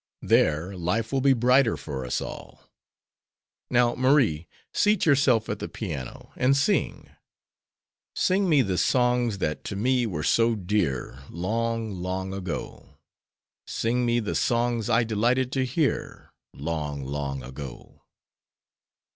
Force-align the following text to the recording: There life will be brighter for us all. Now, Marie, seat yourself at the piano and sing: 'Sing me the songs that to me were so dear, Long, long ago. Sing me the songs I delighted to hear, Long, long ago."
There 0.23 0.75
life 0.75 1.11
will 1.11 1.21
be 1.21 1.33
brighter 1.33 1.77
for 1.77 2.03
us 2.07 2.21
all. 2.21 2.63
Now, 3.69 3.93
Marie, 3.93 4.47
seat 4.73 5.05
yourself 5.05 5.47
at 5.47 5.59
the 5.59 5.69
piano 5.69 6.31
and 6.35 6.57
sing: 6.57 7.11
'Sing 8.15 8.49
me 8.49 8.63
the 8.63 8.79
songs 8.79 9.37
that 9.37 9.63
to 9.65 9.75
me 9.75 10.07
were 10.07 10.23
so 10.23 10.55
dear, 10.55 11.19
Long, 11.29 11.91
long 11.91 12.33
ago. 12.33 12.97
Sing 13.67 14.03
me 14.03 14.19
the 14.19 14.33
songs 14.33 14.89
I 14.89 15.03
delighted 15.03 15.51
to 15.51 15.65
hear, 15.65 16.31
Long, 16.55 17.03
long 17.03 17.43
ago." 17.43 18.01